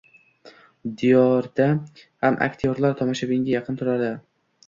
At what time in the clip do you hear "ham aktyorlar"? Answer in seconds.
2.25-2.97